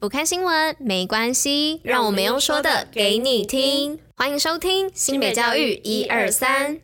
[0.00, 3.98] 不看新闻没关系，让我们用说的给你听。
[4.16, 6.80] 欢迎收听新北教育一二三。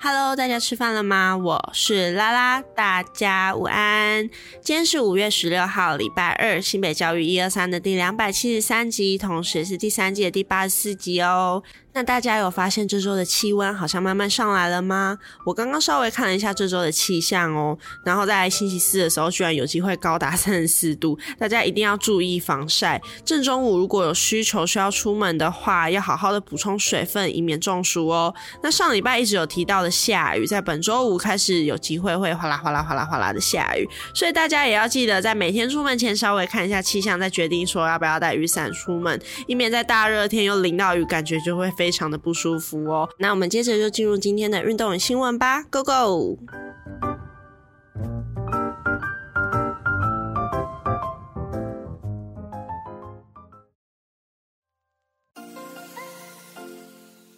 [0.00, 1.36] Hello，大家吃饭了吗？
[1.36, 4.30] 我是拉拉，大家午安。
[4.60, 11.64] 今天是五月十六号，礼拜二，新北教育一二三的第两百七十三集，同时是第三季的第八十四集哦。
[11.98, 15.18] 那大家有发现这周的气温好像慢慢上来了吗？
[15.44, 23.02] 我刚刚稍微看了一下这周的气象哦，然后在星期四的时候居然有机会高达三十四度，大家一定要注意防晒。
[23.24, 28.32] 正中午如果有需求需要出门的话，要好好的补充水分，以免中暑哦。
[28.62, 33.84] 那上礼拜一直有提到的下雨，在本周五开始有机会会哗啦哗啦哗啦哗啦的下雨，
[34.14, 41.87] 所以大家也要记得在每天出门前稍微看一下气象，再决定说要不要带雨伞出门，以免在大热天又淋到雨，感觉就会非。
[41.88, 43.08] 非常的不舒服哦。
[43.18, 46.38] 那我们接着就进入今天的运动新闻吧，Go Go！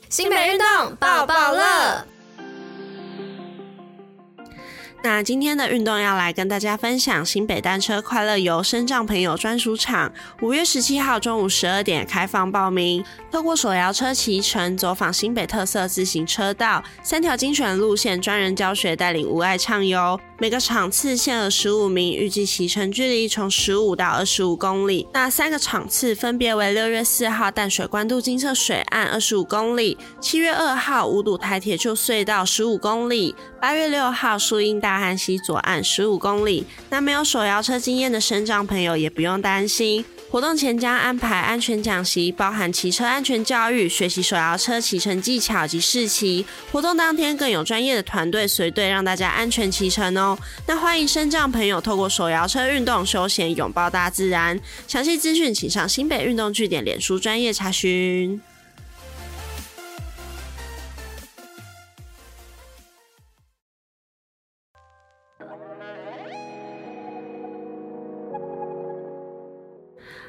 [0.08, 2.09] 新北运动爆爆乐。
[5.02, 13.02] 那今天的运动要来跟大家分享新北单车快乐游深障朋友专属场，五月十七号中午十二点开放报名。
[13.30, 20.20] 透过手摇车骑乘，走访新北特色自行车道，三条精选路线，专人教学带领无碍畅游。
[20.40, 25.06] 每个场次限额十五名，预计骑程距离从十五到二十五公里。
[25.12, 34.98] 那三个场次分别为六月四号淡水关渡金色水岸二十五公里，七月二号五堵台铁旧隧道十五公里，八月六号树荫大。
[35.00, 40.04] 汉溪左岸十五公里，那没有手摇车经验的身障朋友也不用担心。
[40.30, 46.46] 活动前将安排安全讲习，包含骑车安全教育、学习手摇车骑乘技巧及试骑。
[46.70, 50.38] 活动当天更有专业的团队随队，让大家安全骑乘哦。
[50.68, 54.58] 那欢迎身障朋友透过手摇车运动休闲，拥抱大自然。
[54.86, 58.40] 详细资讯请上新北运动据点脸书专业查询。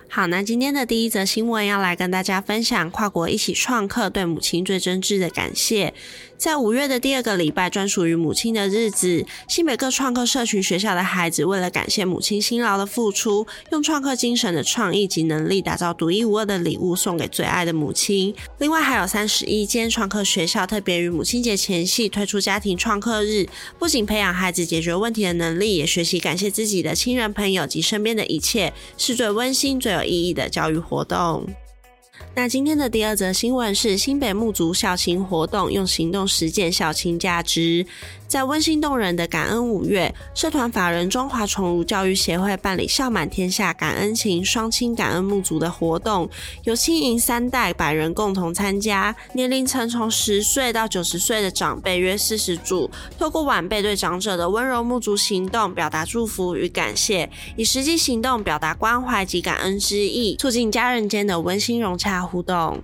[0.07, 5.93] 好，那今天的第一则新闻要来跟大家分享跨国一起创客对母亲最真挚的感谢。
[6.37, 18.33] 在五月的第二个礼拜，专属于母亲的日子，新北各创客社群学校的孩子为了感谢母亲辛劳的付出，用创客精神的创意及能力，打造独一无二的礼物送给最爱的母亲。
[18.57, 23.47] 另外，还有三十一间创客学校特别于母亲节前夕推出家庭创客日，
[23.77, 31.45] 不仅培养孩子解决问题的能力，也学习感谢自己的亲人朋友及身边的一切，是最温馨、最有意义的教育活动。
[32.35, 37.85] 那今天的第二则新闻是新北木族校庆活动，用行动实践校庆价值。
[38.31, 46.29] 在温馨动人的感恩五月，社团法人中华宠儒教育协会办理孝满天下感恩情双亲感恩沐足的活动，
[46.63, 52.89] 由青银三代百人共同参加，年龄层从十岁到九十岁的长辈约四十组，
[53.19, 62.81] 透过晚辈对长者的温柔沐足行动，表达祝福与感谢，以实际行动表达关怀及感恩之意，促进家人间的温馨融洽互动。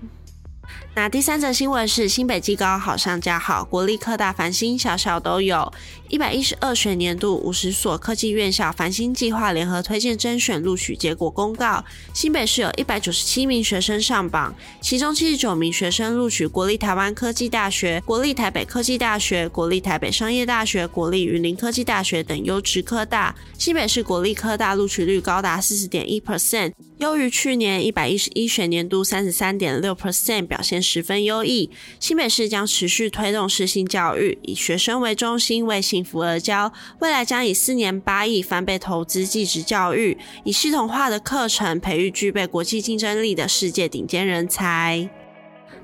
[0.95, 5.72] 那第三则新闻是新北技高好上加好，国立科大繁星小小都有。
[6.09, 11.83] 一百一十二学年度五十所科技院校繁星计划联合推荐甄选录取结果公告，
[12.13, 23.35] 新北市有一百九十七名学生上榜，其中七十九名学生录取国立台湾科技大学、国立台北科技大学、国立台北商业大学、国立云林科技大学等优质科大。
[23.57, 31.69] 新北市国立科大录取率高达四十点一 percent，优于去年一百一十一学年度三十三点六 percent，表现十分优异。
[32.00, 36.74] 新北市将持续推动适性教育，以学生为中心，为幸福而教。
[37.00, 45.07] 未来将以四年八亿翻倍投资技职教育，以系统化的课程培育具备国际竞争力的世界顶尖人才。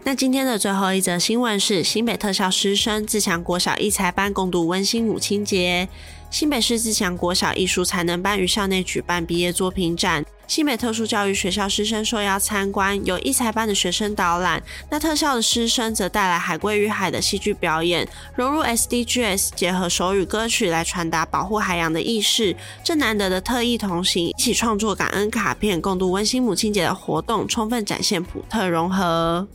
[0.06, 5.88] 那今天的最后一则新闻是新北特校师生自强国小艺才班共度温馨母亲节。
[6.32, 10.26] 新北市自强国小艺术才能班于校内举办毕业作品展。
[10.46, 22.56] 新北特殊教育学校师生受邀参观，由艺才班的学生导览，那特校的师生则带来《海龟与海》的戏剧表演，融入 SDGs，结合手语歌曲来传达保护海洋的意识。
[22.84, 29.48] 这难得的特异同行，一起创作感恩卡片，共度温馨母亲节的活动，充分展现普特融合。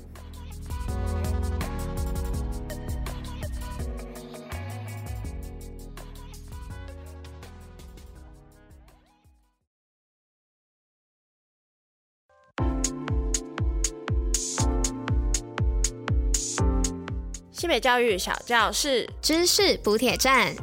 [17.58, 20.54] 西北教育小教室知识补铁站。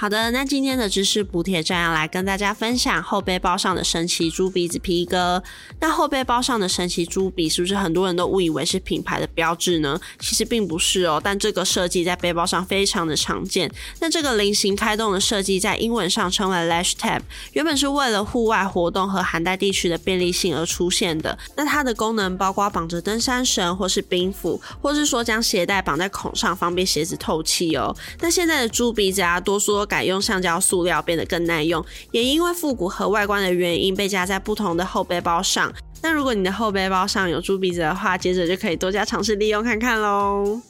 [0.00, 5.42] 好的，那今天的知识补帖站要来跟大家分享后背包上的神奇猪鼻子皮革。
[5.78, 10.00] 那后背包上的神奇猪鼻是不是很多人都误以为是品牌的标志呢？
[10.18, 13.70] 其实并不是哦，但这个设计在背包上非常的常见。
[13.98, 17.20] 那这个菱形开洞的设计在英文上称为 Lash Tab，
[17.52, 21.38] 原本是为了户外活动和寒带地区的便利性而出现的。
[21.56, 27.94] 那它的功能包括绑着登山绳，或是冰斧，或是说将鞋带绑在孔上，方便鞋子透气哦。
[28.20, 35.72] 那现在的猪鼻子啊，多说改用橡胶塑料，变得更耐用，也因为复古和外观的原因，被加在不同的后背包上。
[36.02, 40.60] 那如果你的后背包上有猪鼻子的话，接着就可以多加尝试利用看看喽。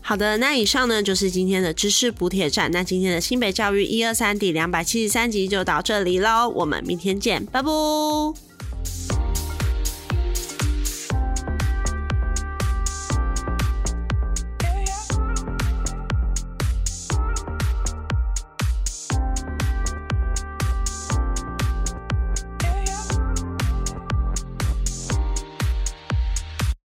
[0.00, 2.70] 好的，那以上呢就是今天的知识补帖站。
[2.70, 8.49] 那今天的新北教育一二三第两百七十三集就到这里喽，我们明天见，拜拜。